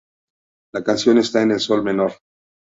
[0.73, 2.13] La canción está en sol menor.